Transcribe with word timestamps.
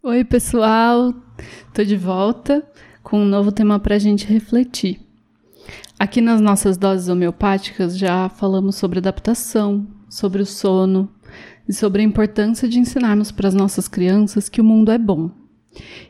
Oi, 0.00 0.22
pessoal! 0.22 1.12
Tô 1.74 1.82
de 1.82 1.96
volta 1.96 2.64
com 3.02 3.20
um 3.20 3.24
novo 3.24 3.50
tema 3.50 3.80
para 3.80 3.96
a 3.96 3.98
gente 3.98 4.24
refletir. 4.26 5.00
Aqui 5.98 6.20
nas 6.20 6.40
nossas 6.40 6.76
doses 6.76 7.08
homeopáticas 7.08 7.98
já 7.98 8.28
falamos 8.28 8.76
sobre 8.76 9.00
adaptação, 9.00 9.84
sobre 10.08 10.40
o 10.40 10.46
sono 10.46 11.10
e 11.68 11.72
sobre 11.72 12.00
a 12.00 12.04
importância 12.04 12.68
de 12.68 12.78
ensinarmos 12.78 13.32
para 13.32 13.48
as 13.48 13.54
nossas 13.54 13.88
crianças 13.88 14.48
que 14.48 14.60
o 14.60 14.64
mundo 14.64 14.92
é 14.92 14.98
bom. 14.98 15.32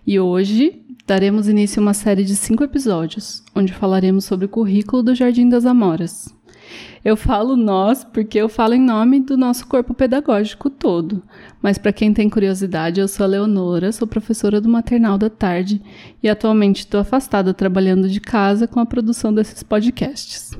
E 0.07 0.21
hoje 0.21 0.83
daremos 1.07 1.49
início 1.49 1.81
a 1.81 1.83
uma 1.83 1.95
série 1.95 2.25
de 2.25 2.37
cinco 2.37 2.63
episódios, 2.63 3.43
onde 3.55 3.73
falaremos 3.73 4.27
sobre 4.27 4.45
o 4.45 4.51
currículo 4.51 5.03
do 5.03 5.15
Jardim 5.15 5.49
das 5.49 5.65
Amoras. 5.65 6.38
Eu 7.05 7.17
falo 7.17 7.57
nós 7.57 8.05
porque 8.05 8.39
eu 8.39 8.49
falo 8.49 8.75
em 8.75 8.81
nome 8.81 9.21
do 9.21 9.37
nosso 9.37 9.67
corpo 9.67 9.95
pedagógico 9.95 10.69
todo. 10.69 11.23
Mas 11.63 11.79
para 11.79 11.93
quem 11.93 12.13
tem 12.13 12.29
curiosidade, 12.29 13.01
eu 13.01 13.09
sou 13.09 13.25
a 13.25 13.29
Leonora, 13.29 13.93
sou 13.93 14.07
professora 14.07 14.61
do 14.61 14.69
maternal 14.69 15.17
da 15.17 15.31
tarde 15.31 15.81
e 16.23 16.29
atualmente 16.29 16.81
estou 16.81 17.01
afastada 17.01 17.55
trabalhando 17.55 18.09
de 18.09 18.21
casa 18.21 18.67
com 18.67 18.81
a 18.81 18.87
produção 18.87 19.33
desses 19.33 19.63
podcasts. 19.63 20.59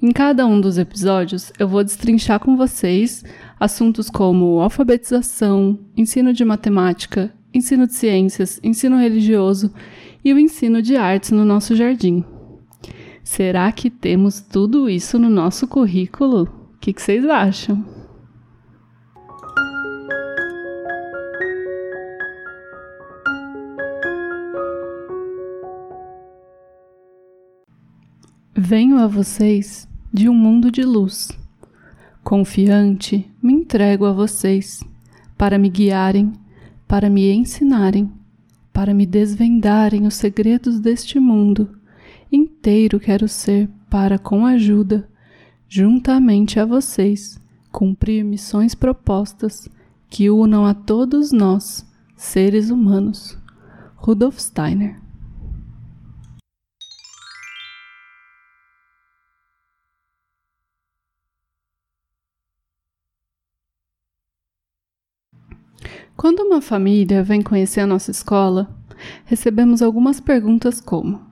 Em 0.00 0.12
cada 0.12 0.46
um 0.46 0.60
dos 0.60 0.78
episódios, 0.78 1.52
eu 1.58 1.66
vou 1.66 1.82
destrinchar 1.82 2.38
com 2.38 2.56
vocês 2.56 3.24
assuntos 3.58 4.08
como 4.08 4.60
alfabetização, 4.60 5.76
ensino 5.96 6.32
de 6.32 6.44
matemática, 6.44 7.34
ensino 7.52 7.86
de 7.86 7.94
ciências, 7.94 8.60
ensino 8.62 8.96
religioso 8.96 9.72
e 10.24 10.32
o 10.32 10.38
ensino 10.38 10.80
de 10.80 10.96
artes 10.96 11.32
no 11.32 11.44
nosso 11.44 11.74
jardim. 11.74 12.24
Será 13.30 13.70
que 13.70 13.90
temos 13.90 14.40
tudo 14.40 14.88
isso 14.88 15.18
no 15.18 15.28
nosso 15.28 15.68
currículo? 15.68 16.44
O 16.44 16.78
que, 16.80 16.94
que 16.94 17.00
vocês 17.00 17.26
acham? 17.26 17.84
Venho 28.56 28.98
a 28.98 29.06
vocês 29.06 29.86
de 30.10 30.26
um 30.30 30.34
mundo 30.34 30.72
de 30.72 30.82
luz. 30.82 31.28
Confiante, 32.24 33.30
me 33.42 33.52
entrego 33.52 34.06
a 34.06 34.12
vocês 34.12 34.82
para 35.36 35.58
me 35.58 35.68
guiarem, 35.68 36.32
para 36.88 37.10
me 37.10 37.30
ensinarem, 37.30 38.10
para 38.72 38.94
me 38.94 39.04
desvendarem 39.04 40.06
os 40.06 40.14
segredos 40.14 40.80
deste 40.80 41.20
mundo 41.20 41.77
inteiro 42.30 43.00
quero 43.00 43.28
ser 43.28 43.68
para, 43.88 44.18
com 44.18 44.44
ajuda, 44.46 45.08
juntamente 45.68 46.60
a 46.60 46.64
vocês, 46.64 47.40
cumprir 47.70 48.24
missões 48.24 48.74
propostas 48.74 49.68
que 50.08 50.30
unam 50.30 50.64
a 50.64 50.74
todos 50.74 51.32
nós, 51.32 51.86
seres 52.16 52.70
humanos. 52.70 53.38
Rudolf 53.96 54.38
Steiner 54.38 55.08
Quando 66.18 66.40
uma 66.40 66.60
família 66.60 67.22
vem 67.22 67.40
conhecer 67.40 67.78
a 67.78 67.86
nossa 67.86 68.10
escola, 68.10 68.68
recebemos 69.24 69.80
algumas 69.80 70.18
perguntas 70.18 70.80
como: 70.80 71.27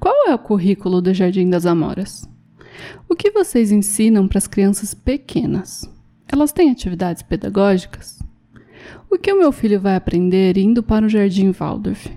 qual 0.00 0.28
é 0.28 0.34
o 0.34 0.38
currículo 0.38 1.02
do 1.02 1.12
Jardim 1.12 1.50
das 1.50 1.66
Amoras? 1.66 2.26
O 3.06 3.14
que 3.14 3.30
vocês 3.30 3.70
ensinam 3.70 4.26
para 4.26 4.38
as 4.38 4.46
crianças 4.46 4.94
pequenas? 4.94 5.86
Elas 6.26 6.52
têm 6.52 6.70
atividades 6.70 7.22
pedagógicas? 7.22 8.18
O 9.10 9.18
que 9.18 9.30
o 9.30 9.38
meu 9.38 9.52
filho 9.52 9.78
vai 9.78 9.94
aprender 9.94 10.56
indo 10.56 10.82
para 10.82 11.04
o 11.04 11.08
Jardim 11.08 11.52
Waldorf? 11.52 12.10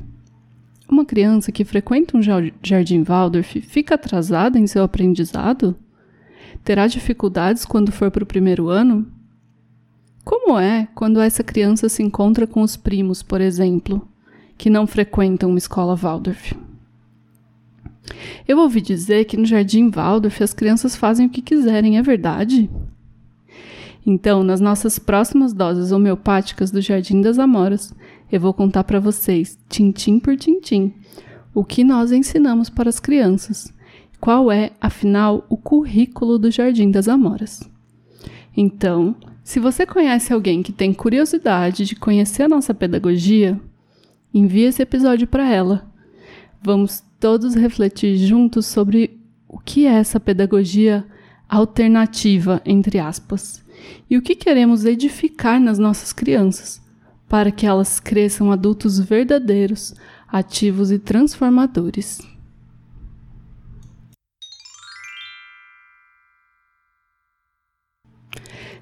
Uma 0.88 1.04
criança 1.04 1.52
que 1.52 1.66
frequenta 1.66 2.16
um 2.16 2.22
Jardim 2.22 3.04
Waldorf 3.04 3.60
fica 3.60 3.96
atrasada 3.96 4.58
em 4.58 4.66
seu 4.66 4.82
aprendizado? 4.82 5.76
Terá 6.64 6.88
dificuldades 6.88 7.66
quando 7.66 7.92
for 7.92 8.10
para 8.10 8.24
o 8.24 8.28
primeiro 8.28 8.70
ano? 8.70 9.06
Como 10.24 10.58
é 10.58 10.88
quando 10.96 11.20
essa 11.20 11.44
criança 11.44 11.90
se 11.90 12.02
encontra 12.02 12.48
com 12.48 12.62
os 12.62 12.78
primos, 12.78 13.22
por 13.22 13.42
exemplo, 13.42 14.08
que 14.58 14.70
não 14.70 14.88
frequentam 14.88 15.50
uma 15.50 15.58
escola 15.58 15.98
Waldorf? 15.98 16.56
Eu 18.48 18.60
ouvi 18.60 18.82
dizer 18.82 19.26
que 19.26 19.38
no 19.38 19.46
Jardim 19.46 19.90
Waldorf 19.90 20.44
as 20.44 20.54
crianças 20.54 20.96
fazem 20.96 21.28
o 21.28 21.30
que 21.30 21.42
quiserem, 21.42 21.98
é 21.98 22.02
verdade? 22.02 22.70
Então, 24.06 24.44
nas 24.44 24.60
nossas 24.60 25.00
próximas 25.00 25.54
doses 25.54 25.92
homeopáticas 25.92 26.72
do 26.72 26.82
Jardim 26.82 27.22
das 27.22 27.40
Amoras, 27.40 27.94
eu 28.32 28.40
vou 28.40 28.54
contar 28.54 28.84
para 28.84 29.00
vocês, 29.00 29.58
tintim 29.70 30.20
por 30.20 30.36
tintim, 30.36 30.94
o 31.54 31.64
que 31.64 31.84
nós 31.84 32.12
ensinamos 32.12 32.70
para 32.70 32.90
as 32.90 33.00
crianças. 33.00 33.74
Qual 34.20 34.52
é, 34.52 34.72
afinal, 34.82 35.46
o 35.50 35.56
currículo 35.56 36.38
do 36.38 36.52
Jardim 36.52 36.92
das 36.92 37.08
Amoras? 37.08 37.62
Então, 38.56 39.16
se 39.44 39.60
você 39.60 39.86
conhece 39.86 40.34
alguém 40.34 40.62
que 40.62 40.72
tem 40.72 40.94
curiosidade 40.94 41.86
de 41.86 41.96
conhecer 41.96 42.44
a 42.44 42.50
nossa 42.50 42.74
pedagogia, 42.74 43.60
envie 44.34 44.64
esse 44.64 44.82
episódio 44.82 45.28
para 45.28 45.50
ela. 45.50 45.86
Vamos 46.62 47.04
todos 47.24 47.56
refletir 47.56 48.18
juntos 48.18 48.66
sobre 48.66 49.18
o 49.48 49.58
que 49.58 49.86
é 49.86 49.94
essa 49.94 50.20
pedagogia 50.20 51.08
alternativa, 51.48 52.62
entre 52.66 53.00
aspas, 53.00 53.64
e 54.10 54.18
o 54.18 54.22
que 54.22 54.36
queremos 54.36 54.84
edificar 54.84 55.58
nas 55.58 55.80
nossas 55.80 56.12
crianças, 56.12 56.82
para 57.30 57.50
que 57.50 57.66
elas 57.66 57.98
cresçam 57.98 58.52
adultos 58.52 59.00
verdadeiros, 59.00 59.94
ativos 60.28 60.92
e 60.92 61.00
transformadores. 61.00 62.20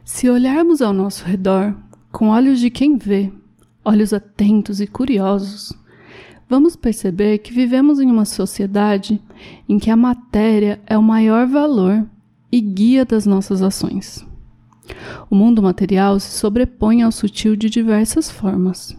Se 0.03 0.27
olharmos 0.27 0.81
ao 0.81 0.93
nosso 0.93 1.23
redor 1.25 1.77
com 2.11 2.29
olhos 2.29 2.59
de 2.59 2.71
quem 2.71 2.97
vê, 2.97 3.31
olhos 3.85 4.11
atentos 4.11 4.81
e 4.81 4.87
curiosos, 4.87 5.79
vamos 6.51 6.75
perceber 6.75 7.37
que 7.37 7.53
vivemos 7.53 8.01
em 8.01 8.11
uma 8.11 8.25
sociedade 8.25 9.21
em 9.69 9.79
que 9.79 9.89
a 9.89 9.95
matéria 9.95 10.81
é 10.85 10.97
o 10.97 11.01
maior 11.01 11.47
valor 11.47 12.05
e 12.51 12.59
guia 12.59 13.05
das 13.05 13.25
nossas 13.25 13.61
ações. 13.61 14.27
O 15.29 15.35
mundo 15.35 15.63
material 15.63 16.19
se 16.19 16.37
sobrepõe 16.37 17.03
ao 17.03 17.11
sutil 17.13 17.55
de 17.55 17.69
diversas 17.69 18.29
formas. 18.29 18.97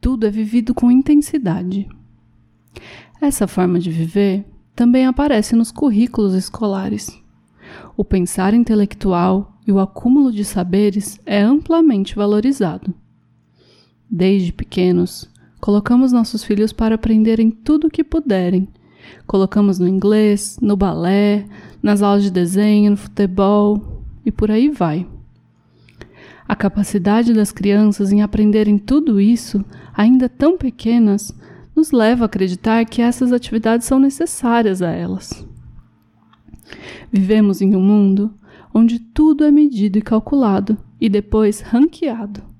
Tudo 0.00 0.26
é 0.26 0.30
vivido 0.30 0.74
com 0.74 0.90
intensidade. 0.90 1.88
Essa 3.20 3.46
forma 3.46 3.78
de 3.78 3.88
viver 3.88 4.44
também 4.74 5.06
aparece 5.06 5.54
nos 5.54 5.70
currículos 5.70 6.34
escolares. 6.34 7.16
O 7.96 8.04
pensar 8.04 8.54
intelectual 8.54 9.56
e 9.64 9.70
o 9.70 9.78
acúmulo 9.78 10.32
de 10.32 10.44
saberes 10.44 11.20
é 11.24 11.40
amplamente 11.40 12.16
valorizado. 12.16 12.92
Desde 14.10 14.52
pequenos, 14.52 15.31
Colocamos 15.62 16.10
nossos 16.10 16.42
filhos 16.42 16.72
para 16.72 16.96
aprenderem 16.96 17.48
tudo 17.48 17.86
o 17.86 17.90
que 17.90 18.02
puderem. 18.02 18.66
Colocamos 19.28 19.78
no 19.78 19.86
inglês, 19.86 20.58
no 20.60 20.76
balé, 20.76 21.46
nas 21.80 22.02
aulas 22.02 22.24
de 22.24 22.32
desenho, 22.32 22.90
no 22.90 22.96
futebol 22.96 24.02
e 24.26 24.32
por 24.32 24.50
aí 24.50 24.68
vai. 24.68 25.06
A 26.48 26.56
capacidade 26.56 27.32
das 27.32 27.52
crianças 27.52 28.10
em 28.10 28.22
aprenderem 28.22 28.76
tudo 28.76 29.20
isso, 29.20 29.64
ainda 29.94 30.28
tão 30.28 30.58
pequenas, 30.58 31.32
nos 31.76 31.92
leva 31.92 32.24
a 32.24 32.26
acreditar 32.26 32.84
que 32.84 33.00
essas 33.00 33.32
atividades 33.32 33.86
são 33.86 34.00
necessárias 34.00 34.82
a 34.82 34.90
elas. 34.90 35.46
Vivemos 37.08 37.62
em 37.62 37.76
um 37.76 37.80
mundo 37.80 38.34
onde 38.74 38.98
tudo 38.98 39.44
é 39.44 39.50
medido 39.52 39.96
e 39.96 40.02
calculado 40.02 40.76
e 41.00 41.08
depois 41.08 41.60
ranqueado. 41.60 42.51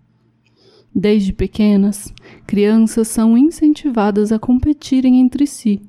Desde 0.95 1.33
pequenas, 1.33 2.13
crianças 2.47 3.09
são 3.09 3.37
incentivadas 3.37 4.31
a 4.31 4.39
competirem 4.39 5.21
entre 5.21 5.47
si, 5.47 5.81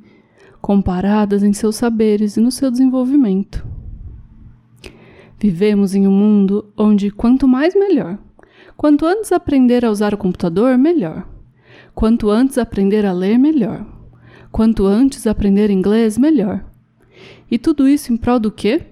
comparadas 0.62 1.44
em 1.44 1.52
seus 1.52 1.76
saberes 1.76 2.38
e 2.38 2.42
no 2.42 2.50
seu 2.50 2.72
desenvolvimento. 2.72 3.68
Vivemos 5.38 5.94
em 5.94 6.08
um 6.08 6.12
mundo 6.12 6.72
onde 6.78 7.12
quanto 7.12 7.50
mais 7.50 7.76
melhor. 7.76 8.18
Quanto 8.78 9.06
antes 9.06 9.34
aprender 9.34 9.84
a 9.84 9.92
usar 9.92 10.14
o 10.14 10.18
computador, 10.18 10.78
melhor. 10.78 11.28
Quanto 11.94 12.30
antes 12.30 12.58
aprender 12.58 13.06
a 13.06 13.12
ler, 13.12 13.38
melhor. 13.38 13.86
Quanto 14.54 14.86
antes 14.86 15.28
aprender 15.28 15.70
inglês, 15.70 16.18
melhor. 16.18 16.64
E 17.52 17.60
tudo 17.60 17.88
isso 17.88 18.14
em 18.14 18.18
prol 18.18 18.40
do 18.40 18.52
quê? 18.52 18.84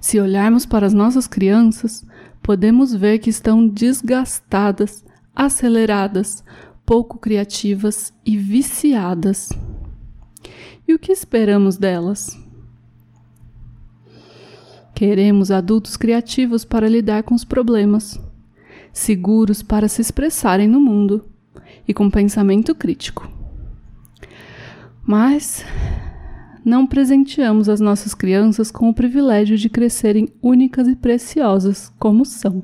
Se 0.00 0.20
olharmos 0.20 0.64
para 0.64 0.86
as 0.86 0.94
nossas 0.94 1.26
crianças, 1.26 2.06
podemos 2.48 2.94
ver 2.94 3.18
que 3.18 3.28
estão 3.28 3.68
desgastadas, 3.68 5.04
aceleradas, 5.36 6.42
pouco 6.86 7.18
criativas 7.18 8.10
e 8.24 8.38
viciadas. 8.38 9.50
E 10.88 10.94
o 10.94 10.98
que 10.98 11.12
esperamos 11.12 11.76
delas? 11.76 12.42
Queremos 14.94 15.50
adultos 15.50 15.94
criativos 15.94 16.64
para 16.64 16.88
lidar 16.88 17.22
com 17.22 17.34
os 17.34 17.44
problemas. 17.44 18.18
seguros 18.94 19.62
para 19.62 19.86
se 19.86 20.00
expressarem 20.00 20.66
no 20.66 20.80
mundo 20.80 21.26
e 21.86 21.92
com 21.92 22.10
pensamento 22.10 22.74
crítico. 22.74 23.30
Mas 25.04 25.66
não 26.68 26.86
presenteamos 26.86 27.66
as 27.66 27.80
nossas 27.80 28.12
crianças 28.12 28.70
com 28.70 28.90
o 28.90 28.94
privilégio 28.94 29.56
de 29.56 29.70
crescerem 29.70 30.28
únicas 30.42 30.86
e 30.86 30.94
preciosas 30.94 31.90
como 31.98 32.26
são. 32.26 32.62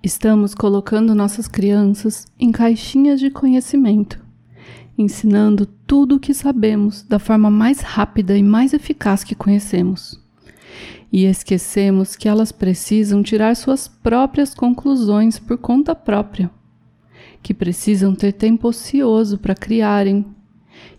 Estamos 0.00 0.54
colocando 0.54 1.12
nossas 1.12 1.48
crianças 1.48 2.24
em 2.38 2.52
caixinhas 2.52 3.18
de 3.18 3.30
conhecimento, 3.30 4.24
ensinando 4.96 5.66
tudo 5.66 6.14
o 6.14 6.20
que 6.20 6.32
sabemos 6.32 7.02
da 7.02 7.18
forma 7.18 7.50
mais 7.50 7.80
rápida 7.80 8.38
e 8.38 8.42
mais 8.42 8.72
eficaz 8.72 9.24
que 9.24 9.34
conhecemos. 9.34 10.22
E 11.12 11.24
esquecemos 11.24 12.14
que 12.14 12.28
elas 12.28 12.52
precisam 12.52 13.24
tirar 13.24 13.56
suas 13.56 13.88
próprias 13.88 14.54
conclusões 14.54 15.40
por 15.40 15.58
conta 15.58 15.96
própria, 15.96 16.48
que 17.42 17.52
precisam 17.52 18.14
ter 18.14 18.32
tempo 18.32 18.68
ocioso 18.68 19.36
para 19.36 19.54
criarem, 19.54 20.24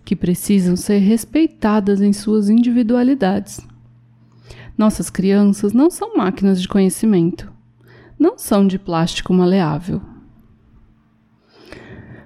que 0.03 0.15
precisam 0.15 0.75
ser 0.75 0.99
respeitadas 0.99 2.01
em 2.01 2.13
suas 2.13 2.49
individualidades. 2.49 3.59
Nossas 4.77 5.09
crianças 5.09 5.73
não 5.73 5.89
são 5.89 6.15
máquinas 6.15 6.61
de 6.61 6.67
conhecimento 6.67 7.55
não 8.17 8.37
são 8.37 8.65
de 8.65 8.79
plástico 8.79 9.33
maleável. 9.33 10.01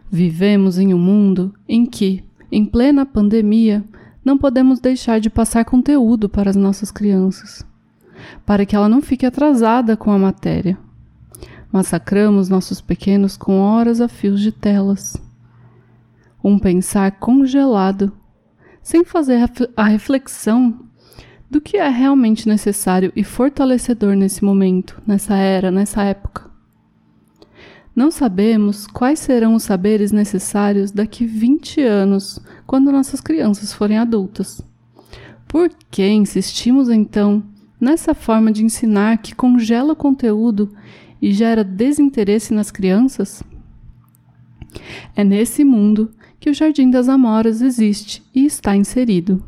Vivemos 0.09 0.77
em 0.77 0.93
um 0.93 0.97
mundo 0.97 1.53
em 1.67 1.85
que, 1.85 2.23
em 2.51 2.65
plena 2.65 3.05
pandemia, 3.05 3.83
não 4.23 4.37
podemos 4.37 4.79
deixar 4.79 5.19
de 5.19 5.29
passar 5.29 5.65
conteúdo 5.65 6.27
para 6.27 6.49
as 6.49 6.55
nossas 6.55 6.91
crianças, 6.91 7.65
para 8.45 8.65
que 8.65 8.75
ela 8.75 8.89
não 8.89 9.01
fique 9.01 9.25
atrasada 9.25 9.95
com 9.95 10.11
a 10.11 10.17
matéria. 10.17 10.77
Massacramos 11.71 12.49
nossos 12.49 12.81
pequenos 12.81 13.37
com 13.37 13.59
horas 13.59 14.01
a 14.01 14.07
fios 14.07 14.41
de 14.41 14.51
telas. 14.51 15.15
Um 16.43 16.57
pensar 16.57 17.11
congelado, 17.19 18.11
sem 18.81 19.03
fazer 19.03 19.49
a 19.75 19.83
reflexão 19.83 20.79
do 21.49 21.59
que 21.59 21.77
é 21.77 21.89
realmente 21.89 22.47
necessário 22.47 23.11
e 23.15 23.23
fortalecedor 23.23 24.15
nesse 24.15 24.43
momento, 24.43 25.01
nessa 25.05 25.35
era, 25.35 25.71
nessa 25.71 26.03
época. 26.03 26.49
Não 27.95 28.11
sabemos 28.11 28.87
quais 28.87 29.19
serão 29.19 29.55
os 29.55 29.63
saberes 29.63 30.11
necessários 30.11 30.91
daqui 30.91 31.25
20 31.25 31.81
anos, 31.81 32.39
quando 32.65 32.91
nossas 32.91 33.19
crianças 33.19 33.73
forem 33.73 33.97
adultas. 33.97 34.61
Por 35.47 35.69
que 35.89 36.07
insistimos 36.07 36.89
então 36.89 37.43
nessa 37.81 38.13
forma 38.13 38.51
de 38.51 38.63
ensinar 38.63 39.17
que 39.17 39.33
congela 39.33 39.93
o 39.93 39.95
conteúdo 39.95 40.71
e 41.21 41.33
gera 41.33 41.63
desinteresse 41.63 42.53
nas 42.53 42.69
crianças? 42.69 43.43
É 45.15 45.23
nesse 45.23 45.63
mundo 45.63 46.11
que 46.39 46.49
o 46.49 46.53
Jardim 46.53 46.89
das 46.89 47.09
Amoras 47.09 47.61
existe 47.61 48.23
e 48.33 48.45
está 48.45 48.75
inserido. 48.75 49.43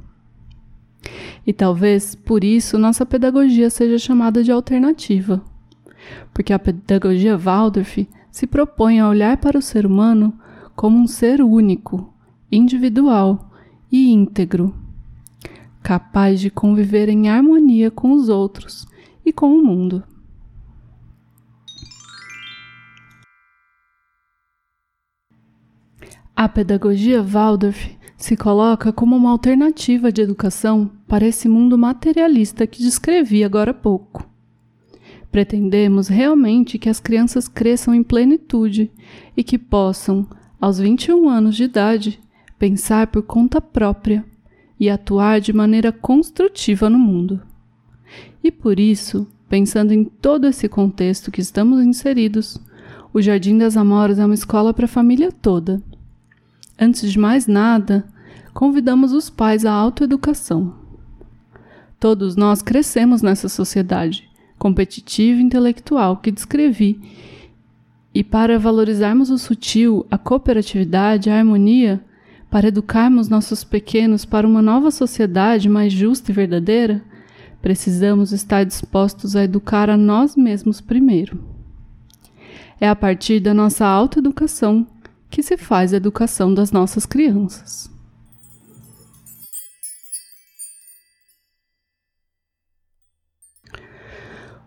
E 1.45 1.53
talvez 1.53 2.13
por 2.13 2.43
isso 2.43 2.77
nossa 2.77 3.05
pedagogia 3.05 3.69
seja 3.69 3.97
chamada 3.97 4.43
de 4.43 4.51
alternativa. 4.51 5.41
Porque 6.33 6.53
a 6.53 6.59
pedagogia 6.59 7.37
Waldorf 7.37 8.07
se 8.29 8.47
propõe 8.47 8.99
a 8.99 9.09
olhar 9.09 9.37
para 9.37 9.57
o 9.57 9.61
ser 9.61 9.85
humano 9.85 10.33
como 10.75 10.97
um 10.97 11.07
ser 11.07 11.41
único, 11.41 12.13
individual 12.51 13.51
e 13.91 14.09
íntegro, 14.11 14.73
capaz 15.83 16.39
de 16.39 16.49
conviver 16.49 17.09
em 17.09 17.29
harmonia 17.29 17.91
com 17.91 18.13
os 18.13 18.29
outros 18.29 18.87
e 19.25 19.33
com 19.33 19.53
o 19.53 19.63
mundo. 19.63 20.03
A 26.41 26.49
pedagogia 26.49 27.21
Waldorf 27.21 27.95
se 28.17 28.35
coloca 28.35 28.91
como 28.91 29.15
uma 29.15 29.29
alternativa 29.29 30.11
de 30.11 30.23
educação 30.23 30.89
para 31.07 31.27
esse 31.27 31.47
mundo 31.47 31.77
materialista 31.77 32.65
que 32.65 32.81
descrevi 32.81 33.43
agora 33.43 33.69
há 33.69 33.73
pouco. 33.75 34.27
Pretendemos 35.31 36.07
realmente 36.07 36.79
que 36.79 36.89
as 36.89 36.99
crianças 36.99 37.47
cresçam 37.47 37.93
em 37.93 38.01
plenitude 38.01 38.91
e 39.37 39.43
que 39.43 39.59
possam, 39.59 40.27
aos 40.59 40.79
21 40.79 41.29
anos 41.29 41.55
de 41.55 41.65
idade, 41.65 42.19
pensar 42.57 43.05
por 43.05 43.21
conta 43.21 43.61
própria 43.61 44.25
e 44.79 44.89
atuar 44.89 45.39
de 45.39 45.53
maneira 45.53 45.91
construtiva 45.91 46.89
no 46.89 46.97
mundo. 46.97 47.39
E 48.43 48.51
por 48.51 48.79
isso, 48.79 49.27
pensando 49.47 49.93
em 49.93 50.05
todo 50.05 50.47
esse 50.47 50.67
contexto 50.67 51.29
que 51.29 51.39
estamos 51.39 51.85
inseridos, 51.85 52.57
o 53.13 53.21
Jardim 53.21 53.59
das 53.59 53.77
Amoras 53.77 54.17
é 54.17 54.25
uma 54.25 54.33
escola 54.33 54.73
para 54.73 54.85
a 54.85 54.87
família 54.87 55.31
toda 55.31 55.79
Antes 56.83 57.11
de 57.11 57.19
mais 57.19 57.45
nada, 57.45 58.03
convidamos 58.55 59.13
os 59.13 59.29
pais 59.29 59.65
à 59.65 59.71
autoeducação. 59.71 60.73
Todos 61.99 62.35
nós 62.35 62.63
crescemos 62.63 63.21
nessa 63.21 63.47
sociedade 63.47 64.27
competitiva 64.57 65.39
e 65.39 65.43
intelectual 65.43 66.17
que 66.17 66.31
descrevi, 66.31 66.99
e 68.11 68.23
para 68.23 68.57
valorizarmos 68.57 69.29
o 69.29 69.37
sutil, 69.37 70.07
a 70.09 70.17
cooperatividade, 70.17 71.29
a 71.29 71.37
harmonia, 71.37 72.03
para 72.49 72.69
educarmos 72.69 73.29
nossos 73.29 73.63
pequenos 73.63 74.25
para 74.25 74.47
uma 74.47 74.61
nova 74.61 74.89
sociedade 74.89 75.69
mais 75.69 75.93
justa 75.93 76.31
e 76.31 76.33
verdadeira, 76.33 77.03
precisamos 77.61 78.31
estar 78.31 78.63
dispostos 78.63 79.35
a 79.35 79.43
educar 79.43 79.87
a 79.87 79.95
nós 79.95 80.35
mesmos 80.35 80.81
primeiro. 80.81 81.43
É 82.79 82.89
a 82.89 82.95
partir 82.95 83.39
da 83.39 83.53
nossa 83.53 83.85
autoeducação 83.85 84.87
que 85.31 85.41
se 85.41 85.55
faz 85.57 85.93
a 85.93 85.97
educação 85.97 86.53
das 86.53 86.71
nossas 86.71 87.05
crianças. 87.05 87.89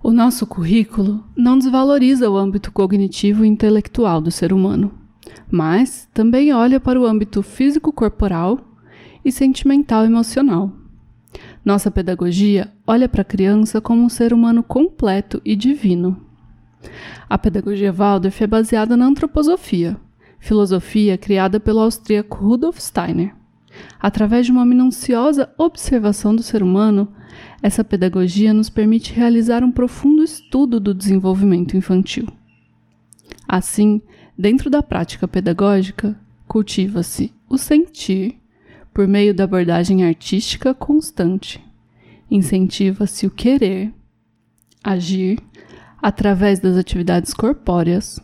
O 0.02 0.10
nosso 0.10 0.46
currículo 0.46 1.24
não 1.36 1.58
desvaloriza 1.58 2.28
o 2.28 2.36
âmbito 2.36 2.72
cognitivo 2.72 3.44
e 3.44 3.48
intelectual 3.48 4.20
do 4.20 4.30
ser 4.30 4.52
humano, 4.52 4.92
mas 5.50 6.08
também 6.12 6.52
olha 6.52 6.80
para 6.80 7.00
o 7.00 7.06
âmbito 7.06 7.42
físico-corporal 7.42 8.58
e 9.24 9.30
sentimental-emocional. 9.30 10.72
Nossa 11.64 11.90
pedagogia 11.90 12.70
olha 12.86 13.08
para 13.08 13.22
a 13.22 13.24
criança 13.24 13.80
como 13.80 14.02
um 14.02 14.08
ser 14.08 14.32
humano 14.34 14.62
completo 14.62 15.40
e 15.44 15.56
divino. 15.56 16.20
A 17.28 17.38
pedagogia 17.38 17.90
Waldorf 17.90 18.42
é 18.42 18.46
baseada 18.46 18.98
na 18.98 19.06
antroposofia, 19.06 19.96
filosofia 20.44 21.16
criada 21.16 21.58
pelo 21.58 21.80
austríaco 21.80 22.36
Rudolf 22.36 22.78
Steiner. 22.78 23.34
Através 23.98 24.44
de 24.44 24.52
uma 24.52 24.66
minuciosa 24.66 25.50
observação 25.56 26.36
do 26.36 26.42
ser 26.42 26.62
humano, 26.62 27.08
essa 27.62 27.82
pedagogia 27.82 28.52
nos 28.52 28.68
permite 28.68 29.14
realizar 29.14 29.64
um 29.64 29.72
profundo 29.72 30.22
estudo 30.22 30.78
do 30.78 30.92
desenvolvimento 30.92 31.78
infantil. 31.78 32.28
Assim, 33.48 34.02
dentro 34.38 34.68
da 34.68 34.82
prática 34.82 35.26
pedagógica, 35.26 36.14
cultiva-se 36.46 37.32
o 37.48 37.56
sentir 37.56 38.38
por 38.92 39.08
meio 39.08 39.34
da 39.34 39.44
abordagem 39.44 40.04
artística 40.04 40.74
constante. 40.74 41.58
Incentiva-se 42.30 43.26
o 43.26 43.30
querer, 43.30 43.94
agir 44.82 45.38
através 46.02 46.60
das 46.60 46.76
atividades 46.76 47.32
corpóreas, 47.32 48.20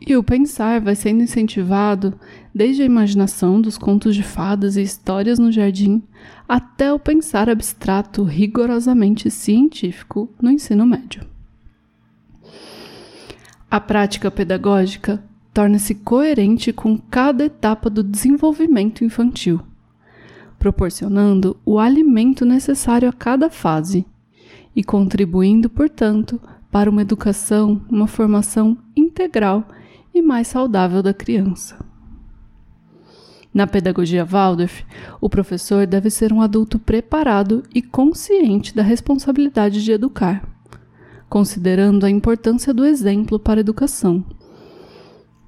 e 0.00 0.16
o 0.16 0.22
pensar 0.22 0.80
vai 0.80 0.94
sendo 0.94 1.22
incentivado 1.22 2.18
desde 2.54 2.82
a 2.82 2.86
imaginação 2.86 3.60
dos 3.60 3.76
contos 3.76 4.14
de 4.14 4.22
fadas 4.22 4.76
e 4.76 4.82
histórias 4.82 5.38
no 5.38 5.50
jardim 5.50 6.02
até 6.48 6.92
o 6.92 6.98
pensar 6.98 7.50
abstrato 7.50 8.22
rigorosamente 8.22 9.30
científico 9.30 10.32
no 10.40 10.50
ensino 10.50 10.86
médio. 10.86 11.22
A 13.70 13.80
prática 13.80 14.30
pedagógica 14.30 15.22
torna-se 15.52 15.94
coerente 15.94 16.72
com 16.72 16.96
cada 16.96 17.44
etapa 17.44 17.90
do 17.90 18.02
desenvolvimento 18.02 19.04
infantil, 19.04 19.60
proporcionando 20.58 21.56
o 21.66 21.78
alimento 21.78 22.44
necessário 22.44 23.08
a 23.08 23.12
cada 23.12 23.50
fase 23.50 24.06
e 24.74 24.82
contribuindo, 24.82 25.68
portanto, 25.68 26.40
para 26.70 26.88
uma 26.88 27.02
educação, 27.02 27.82
uma 27.90 28.06
formação 28.06 28.78
integral 28.96 29.66
e 30.14 30.22
mais 30.22 30.48
saudável 30.48 31.02
da 31.02 31.14
criança. 31.14 31.78
Na 33.52 33.66
pedagogia 33.66 34.24
Waldorf, 34.24 34.84
o 35.20 35.28
professor 35.28 35.86
deve 35.86 36.10
ser 36.10 36.32
um 36.32 36.40
adulto 36.40 36.78
preparado 36.78 37.62
e 37.74 37.80
consciente 37.80 38.74
da 38.74 38.82
responsabilidade 38.82 39.82
de 39.82 39.90
educar, 39.90 40.46
considerando 41.28 42.04
a 42.04 42.10
importância 42.10 42.72
do 42.72 42.84
exemplo 42.84 43.38
para 43.38 43.58
a 43.58 43.62
educação. 43.62 44.24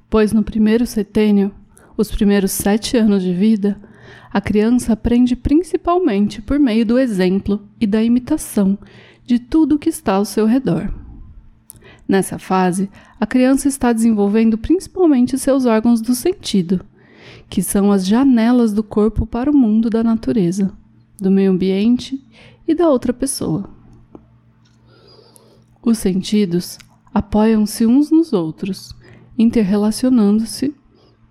Pois 0.08 0.32
no 0.32 0.42
primeiro 0.42 0.86
setênio, 0.86 1.52
os 1.96 2.10
primeiros 2.10 2.50
sete 2.50 2.96
anos 2.96 3.22
de 3.22 3.32
vida, 3.32 3.80
a 4.32 4.40
criança 4.40 4.92
aprende 4.92 5.36
principalmente 5.36 6.40
por 6.40 6.58
meio 6.58 6.84
do 6.84 6.98
exemplo 6.98 7.68
e 7.80 7.86
da 7.86 8.02
imitação 8.02 8.78
de 9.24 9.38
tudo 9.38 9.78
que 9.78 9.88
está 9.88 10.14
ao 10.14 10.24
seu 10.24 10.46
redor. 10.46 10.99
Nessa 12.10 12.40
fase, 12.40 12.90
a 13.20 13.24
criança 13.24 13.68
está 13.68 13.92
desenvolvendo 13.92 14.58
principalmente 14.58 15.38
seus 15.38 15.64
órgãos 15.64 16.00
do 16.00 16.12
sentido, 16.12 16.84
que 17.48 17.62
são 17.62 17.92
as 17.92 18.04
janelas 18.04 18.72
do 18.72 18.82
corpo 18.82 19.24
para 19.24 19.48
o 19.48 19.56
mundo 19.56 19.88
da 19.88 20.02
natureza, 20.02 20.76
do 21.20 21.30
meio 21.30 21.52
ambiente 21.52 22.20
e 22.66 22.74
da 22.74 22.88
outra 22.88 23.12
pessoa. 23.12 23.70
Os 25.80 25.98
sentidos 25.98 26.78
apoiam-se 27.14 27.86
uns 27.86 28.10
nos 28.10 28.32
outros, 28.32 28.92
interrelacionando-se 29.38 30.74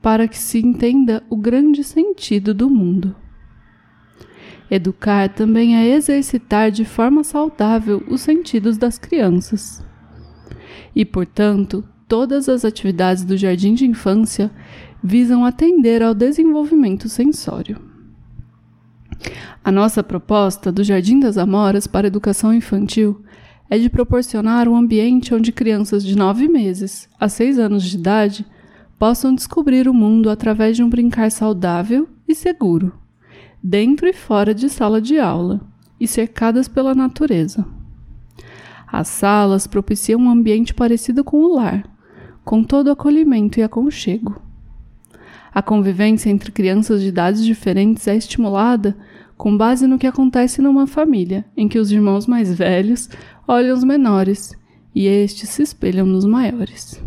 para 0.01 0.29
que 0.29 0.37
se 0.37 0.59
entenda 0.59 1.21
o 1.29 1.35
grande 1.35 1.83
sentido 1.83 2.53
do 2.53 2.69
mundo. 2.69 3.13
Educar 4.71 5.27
também 5.27 5.75
é 5.75 5.89
exercitar 5.89 6.71
de 6.71 6.85
forma 6.85 7.21
saudável 7.25 8.01
os 8.07 8.21
sentidos 8.21 8.77
das 8.77 8.97
crianças. 8.97 9.88
E, 10.95 11.05
portanto, 11.05 11.83
todas 12.07 12.49
as 12.49 12.65
atividades 12.65 13.23
do 13.23 13.37
jardim 13.37 13.73
de 13.73 13.85
infância 13.85 14.51
visam 15.03 15.45
atender 15.45 16.03
ao 16.03 16.13
desenvolvimento 16.13 17.07
sensório. 17.07 17.89
A 19.63 19.71
nossa 19.71 20.01
proposta 20.01 20.71
do 20.71 20.83
Jardim 20.83 21.19
das 21.19 21.37
Amoras 21.37 21.85
para 21.85 22.07
educação 22.07 22.53
infantil 22.53 23.21
é 23.69 23.77
de 23.77 23.89
proporcionar 23.89 24.67
um 24.67 24.75
ambiente 24.75 25.33
onde 25.33 25.51
crianças 25.51 26.03
de 26.03 26.17
nove 26.17 26.47
meses 26.47 27.07
a 27.19 27.29
seis 27.29 27.59
anos 27.59 27.83
de 27.83 27.97
idade 27.97 28.45
possam 28.97 29.35
descobrir 29.35 29.87
o 29.87 29.93
mundo 29.93 30.29
através 30.29 30.75
de 30.75 30.83
um 30.83 30.89
brincar 30.89 31.31
saudável 31.31 32.07
e 32.27 32.33
seguro, 32.33 32.93
dentro 33.61 34.07
e 34.07 34.13
fora 34.13 34.53
de 34.53 34.69
sala 34.69 35.01
de 35.01 35.19
aula, 35.19 35.61
e 35.99 36.07
cercadas 36.07 36.67
pela 36.67 36.95
natureza. 36.95 37.65
As 38.91 39.07
salas 39.07 39.67
propiciam 39.67 40.21
um 40.21 40.29
ambiente 40.29 40.73
parecido 40.73 41.23
com 41.23 41.37
o 41.37 41.55
lar, 41.55 41.83
com 42.43 42.63
todo 42.63 42.91
acolhimento 42.91 43.59
e 43.59 43.63
aconchego. 43.63 44.41
A 45.53 45.61
convivência 45.61 46.29
entre 46.29 46.51
crianças 46.51 47.01
de 47.01 47.07
idades 47.07 47.43
diferentes 47.43 48.07
é 48.07 48.15
estimulada 48.15 48.97
com 49.37 49.55
base 49.55 49.87
no 49.87 49.97
que 49.97 50.07
acontece 50.07 50.61
numa 50.61 50.85
família, 50.85 51.45
em 51.55 51.67
que 51.67 51.79
os 51.79 51.91
irmãos 51.91 52.27
mais 52.27 52.53
velhos 52.53 53.09
olham 53.47 53.75
os 53.75 53.83
menores 53.83 54.57
e 54.93 55.05
estes 55.05 55.49
se 55.49 55.61
espelham 55.61 56.05
nos 56.05 56.25
maiores. 56.25 57.01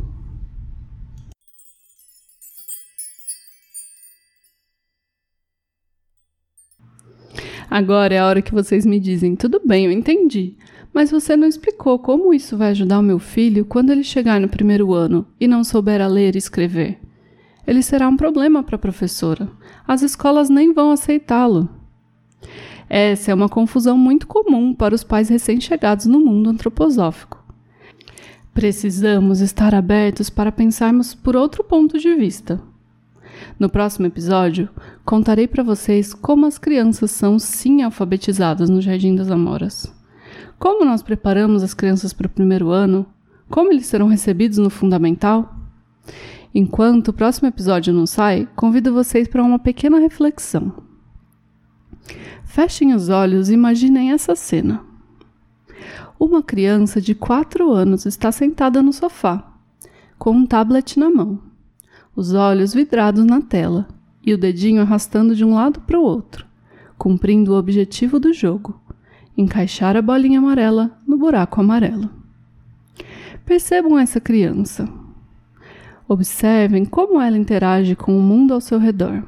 Agora 7.69 8.15
é 8.15 8.19
a 8.19 8.27
hora 8.27 8.43
que 8.43 8.53
vocês 8.53 8.85
me 8.85 9.01
dizem: 9.01 9.35
tudo 9.35 9.61
bem, 9.65 9.87
eu 9.87 9.93
entendi, 9.93 10.57
mas 10.93 11.11
você 11.11 11.37
não 11.37 11.47
explicou 11.47 11.99
como 11.99 12.35
isso 12.35 12.57
vai 12.57 12.71
ajudar 12.71 12.99
o 12.99 13.03
meu 13.03 13.19
filho 13.19 13.65
quando 13.65 13.91
ele 13.91 14.05
chegar 14.05 14.41
no 14.41 14.49
primeiro 14.49 14.93
ano 14.93 15.27
e 15.41 15.49
não 15.49 15.65
souber 15.65 16.01
a 16.01 16.07
ler 16.07 16.35
e 16.35 16.39
escrever. 16.39 16.99
Ele 17.67 17.83
será 17.83 18.09
um 18.09 18.17
problema 18.17 18.63
para 18.63 18.77
a 18.77 18.79
professora. 18.79 19.49
As 19.87 20.03
escolas 20.03 20.51
nem 20.51 20.73
vão 20.73 20.91
aceitá-lo. 20.91 21.69
Essa 22.89 23.31
é 23.31 23.35
uma 23.35 23.49
confusão 23.49 23.97
muito 23.97 24.27
comum 24.27 24.75
para 24.75 24.95
os 24.95 25.03
pais 25.03 25.29
recém-chegados 25.29 26.07
no 26.07 26.21
mundo 26.21 26.51
antroposófico. 26.51 27.43
Precisamos 28.53 29.41
estar 29.41 29.75
abertos 29.75 30.29
para 30.29 30.53
pensarmos 30.53 31.15
por 31.15 31.35
outro 31.35 31.65
ponto 31.65 31.99
de 31.99 32.15
vista. 32.15 32.61
No 33.59 33.71
próximo 33.71 34.07
episódio, 34.07 34.69
contarei 35.05 35.49
para 35.49 35.63
vocês 35.63 36.13
como 36.13 36.45
as 36.45 36.59
crianças 36.59 37.11
são 37.13 37.39
sim 37.39 37.83
alfabetizadas 37.83 38.69
no 38.69 38.83
Jardim 38.83 39.15
das 39.15 39.31
Amoras. 39.31 40.02
Como 40.63 40.85
nós 40.85 41.03
preparamos 41.03 41.61
as 41.65 41.75
crianças 41.75 42.13
para 42.13 42.29
o 42.29 42.31
primeiro 42.31 42.71
ano? 42.71 43.05
Como 43.51 43.73
eles 43.73 43.87
serão 43.87 44.07
recebidos 44.07 44.59
no 44.59 44.71
fundamental? 44.71 45.53
Enquanto 46.55 47.09
o 47.09 47.13
próximo 47.13 47.49
episódio 47.49 47.93
não 47.93 48.07
sai, 48.07 48.49
convido 48.55 48.95
vocês 48.95 49.27
para 49.27 49.43
uma 49.43 49.59
pequena 49.59 49.99
reflexão. 49.99 50.73
Fechem 52.45 52.95
os 52.95 53.09
olhos 53.09 53.49
e 53.49 53.55
imaginem 53.55 54.13
essa 54.13 54.37
cena. 54.37 54.85
Uma 56.17 56.45
criança 56.45 57.01
de 57.01 57.13
4 57.13 57.73
anos 57.73 58.07
está 58.07 58.31
sentada 58.31 58.81
no 58.81 58.93
sofá, 58.93 59.57
com 60.17 60.31
um 60.31 60.47
tablet 60.47 60.97
na 60.97 61.11
mão 61.11 61.41
os 62.15 62.35
olhos 62.35 62.73
vidrados 62.73 63.25
na 63.25 63.41
tela 63.41 63.89
e 64.25 64.33
o 64.33 64.39
dedinho 64.39 64.83
arrastando 64.83 65.35
de 65.35 65.45
um 65.45 65.55
lado 65.55 65.81
para 65.81 65.99
o 65.99 66.05
outro, 66.05 66.47
cumprindo 66.97 67.53
o 67.53 67.59
objetivo 67.59 68.21
do 68.21 68.33
jogo: 68.33 68.81
encaixar 69.37 69.97
a 69.97 70.03
bolinha 70.03 70.39
amarela 70.39 70.99
no 71.07 71.17
buraco 71.17 71.61
amarelo. 71.61 72.11
Percebam 73.45 73.99
essa 73.99 74.21
criança. 74.21 74.89
Observem 76.09 76.85
como 76.85 77.21
ela 77.21 77.39
interage 77.39 77.97
com 77.97 78.17
o 78.17 78.23
mundo 78.23 78.53
ao 78.53 78.61
seu 78.61 78.79
redor. 78.79 79.23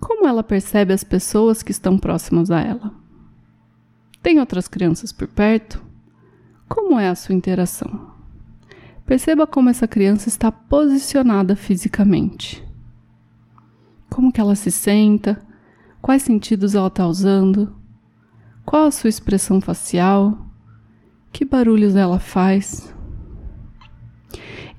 Como 0.00 0.26
ela 0.26 0.42
percebe 0.42 0.92
as 0.92 1.04
pessoas 1.04 1.62
que 1.62 1.70
estão 1.70 1.98
próximas 1.98 2.50
a 2.50 2.60
ela? 2.60 2.92
Tem 4.22 4.40
outras 4.40 4.68
crianças 4.68 5.12
por 5.12 5.28
perto? 5.28 5.82
Como 6.68 6.98
é 6.98 7.08
a 7.08 7.14
sua 7.14 7.34
interação? 7.34 8.10
Perceba 9.04 9.46
como 9.46 9.68
essa 9.68 9.86
criança 9.86 10.28
está 10.28 10.50
posicionada 10.50 11.54
fisicamente. 11.54 12.64
Como 14.08 14.32
que 14.32 14.40
ela 14.40 14.54
se 14.54 14.70
senta, 14.70 15.40
quais 16.00 16.22
sentidos 16.22 16.74
ela 16.74 16.86
está 16.86 17.06
usando, 17.06 17.74
qual 18.64 18.86
a 18.86 18.90
sua 18.90 19.08
expressão 19.08 19.60
facial, 19.60 20.46
que 21.32 21.44
barulhos 21.44 21.96
ela 21.96 22.18
faz. 22.18 22.94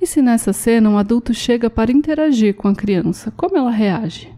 E 0.02 0.06
se 0.06 0.22
nessa 0.22 0.52
cena 0.54 0.90
um 0.90 0.98
adulto 0.98 1.34
chega 1.34 1.70
para 1.70 1.92
interagir 1.92 2.56
com 2.56 2.68
a 2.68 2.76
criança, 2.76 3.32
como 3.32 3.58
ela 3.58 3.72
reage? 3.72 4.34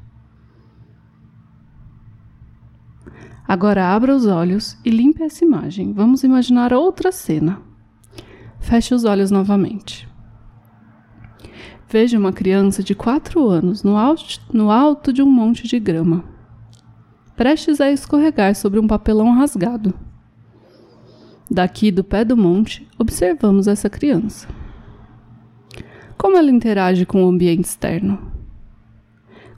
Agora 3.47 3.87
abra 3.87 4.15
os 4.15 4.25
olhos 4.25 4.77
e 4.83 4.89
limpe 4.89 5.21
essa 5.21 5.45
imagem. 5.45 5.93
Vamos 5.93 6.23
imaginar 6.23 6.73
outra 6.73 7.11
cena. 7.11 7.61
Feche 8.59 8.95
os 8.95 9.03
olhos 9.03 9.29
novamente. 9.29 10.07
Veja 11.87 12.17
uma 12.17 12.33
criança 12.33 12.81
de 12.81 12.95
quatro 12.95 13.47
anos 13.47 13.83
no 13.83 13.95
alto, 13.95 14.41
no 14.51 14.71
alto 14.71 15.13
de 15.13 15.21
um 15.21 15.31
monte 15.31 15.67
de 15.67 15.79
grama, 15.79 16.25
prestes 17.35 17.81
a 17.81 17.91
escorregar 17.91 18.55
sobre 18.55 18.79
um 18.79 18.87
papelão 18.87 19.33
rasgado. 19.33 19.93
Daqui 21.49 21.91
do 21.91 22.03
pé 22.03 22.25
do 22.25 22.35
monte, 22.35 22.87
observamos 22.97 23.67
essa 23.67 23.89
criança. 23.89 24.47
Como 26.17 26.37
ela 26.37 26.49
interage 26.49 27.05
com 27.05 27.23
o 27.23 27.29
ambiente 27.29 27.65
externo? 27.65 28.31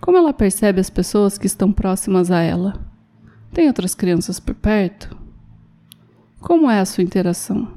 Como 0.02 0.18
ela 0.18 0.34
percebe 0.34 0.82
as 0.82 0.90
pessoas 0.90 1.38
que 1.38 1.48
estão 1.48 1.72
próximas 1.72 2.30
a 2.30 2.42
ela? 2.42 2.74
Tem 3.54 3.68
outras 3.68 3.96
crianças 3.96 4.40
por 4.40 4.56
perto? 4.56 5.16
Como 6.40 6.70
é 6.70 6.80
a 6.80 6.86
sua 6.86 7.04
interação? 7.04 7.72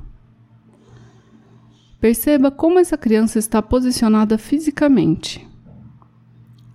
Perceba 2.00 2.50
como 2.50 2.78
essa 2.78 2.96
criança 2.96 3.38
está 3.38 3.60
posicionada 3.60 4.38
fisicamente. 4.38 5.46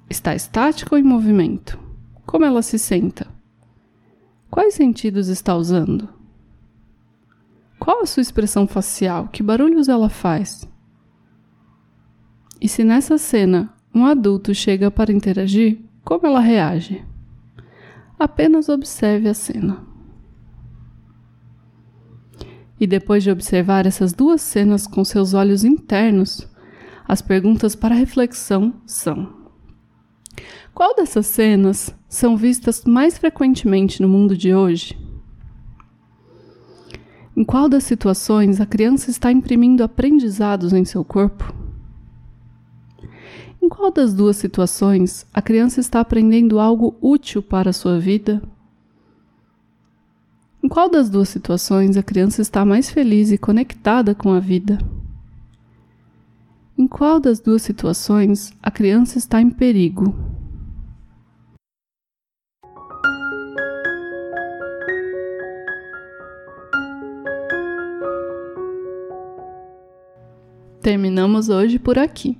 Está 0.09 0.35
estática 0.35 0.93
ou 0.93 0.99
em 0.99 1.03
movimento? 1.03 1.84
Como 2.25 2.45
ela 2.45 2.61
se 2.61 2.79
senta? 2.79 3.27
Quais 4.49 4.73
sentidos 4.73 5.27
está 5.27 5.55
usando? 5.55 6.09
Qual 7.79 8.01
a 8.01 8.05
sua 8.05 8.21
expressão 8.21 8.65
facial? 8.67 9.27
Que 9.27 9.43
barulhos 9.43 9.87
ela 9.87 10.09
faz? 10.09 10.67
E 12.59 12.67
se 12.67 12.83
nessa 12.83 13.17
cena 13.17 13.73
um 13.93 14.05
adulto 14.05 14.53
chega 14.53 14.89
para 14.89 15.11
interagir, 15.11 15.79
como 16.03 16.25
ela 16.25 16.39
reage? 16.39 17.05
Apenas 18.17 18.69
observe 18.69 19.29
a 19.29 19.33
cena. 19.33 19.83
E 22.79 22.87
depois 22.87 23.23
de 23.23 23.31
observar 23.31 23.85
essas 23.85 24.13
duas 24.13 24.41
cenas 24.41 24.87
com 24.87 25.03
seus 25.05 25.33
olhos 25.33 25.63
internos, 25.63 26.47
as 27.07 27.21
perguntas 27.21 27.75
para 27.75 27.95
reflexão 27.95 28.73
são: 28.85 29.44
Qual 30.73 30.95
dessas 30.95 31.27
cenas 31.27 31.95
são 32.09 32.35
vistas 32.35 32.83
mais 32.85 33.17
frequentemente 33.17 34.01
no 34.01 34.09
mundo 34.09 34.35
de 34.35 34.53
hoje? 34.53 34.97
Em 37.35 37.43
qual 37.43 37.67
das 37.67 37.83
situações 37.83 38.61
a 38.61 38.65
criança 38.65 39.09
está 39.09 39.31
imprimindo 39.31 39.83
aprendizados 39.83 40.71
em 40.73 40.85
seu 40.85 41.03
corpo? 41.03 41.53
Em 43.61 43.67
qual 43.67 43.91
das 43.91 44.13
duas 44.13 44.37
situações 44.37 45.25
a 45.33 45.41
criança 45.41 45.79
está 45.79 45.99
aprendendo 45.99 46.59
algo 46.59 46.95
útil 47.01 47.41
para 47.41 47.71
a 47.71 47.73
sua 47.73 47.99
vida? 47.99 48.41
Em 50.63 50.67
qual 50.67 50.89
das 50.89 51.09
duas 51.09 51.29
situações 51.29 51.97
a 51.97 52.03
criança 52.03 52.41
está 52.41 52.63
mais 52.63 52.89
feliz 52.89 53.31
e 53.31 53.37
conectada 53.37 54.15
com 54.15 54.31
a 54.31 54.39
vida? 54.39 54.77
Em 56.77 56.87
qual 56.87 57.21
das 57.21 57.39
duas 57.39 57.61
situações 57.61 58.51
a 58.61 58.69
criança 58.69 59.17
está 59.17 59.39
em 59.39 59.49
perigo? 59.49 60.13
Terminamos 70.81 71.47
hoje 71.47 71.79
por 71.79 71.97
aqui. 71.97 72.37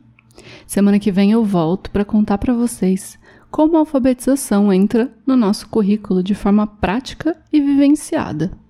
Semana 0.68 1.00
que 1.00 1.14
vem 1.14 1.32
eu 1.32 1.46
volto 1.46 1.90
para 1.90 2.04
contar 2.04 2.38
para 2.38 2.54
vocês 2.54 3.18
como 3.50 3.78
a 3.78 3.80
alfabetização 3.80 4.72
entra 4.72 5.10
no 5.26 5.38
nosso 5.38 5.70
currículo 5.70 6.22
de 6.22 6.36
forma 6.36 6.68
prática 6.68 7.42
e 7.54 7.62
vivenciada. 7.62 8.65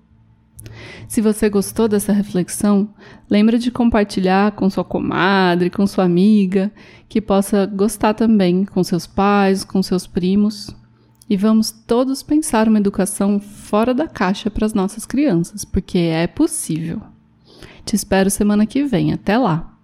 Se 1.08 1.20
você 1.20 1.48
gostou 1.48 1.88
dessa 1.88 2.12
reflexão, 2.12 2.88
lembra 3.30 3.58
de 3.58 3.70
compartilhar 3.70 4.52
com 4.52 4.68
sua 4.68 4.84
comadre, 4.84 5.70
com 5.70 5.86
sua 5.86 6.04
amiga, 6.04 6.72
que 7.08 7.20
possa 7.20 7.66
gostar 7.66 8.14
também, 8.14 8.64
com 8.64 8.82
seus 8.82 9.06
pais, 9.06 9.64
com 9.64 9.82
seus 9.82 10.06
primos. 10.06 10.74
E 11.28 11.36
vamos 11.36 11.70
todos 11.70 12.22
pensar 12.22 12.68
uma 12.68 12.78
educação 12.78 13.40
fora 13.40 13.92
da 13.92 14.06
caixa 14.06 14.50
para 14.50 14.64
as 14.64 14.74
nossas 14.74 15.04
crianças, 15.04 15.64
porque 15.64 15.98
é 15.98 16.26
possível. 16.26 17.00
Te 17.84 17.94
espero 17.94 18.30
semana 18.30 18.66
que 18.66 18.84
vem. 18.84 19.12
Até 19.12 19.36
lá! 19.36 19.75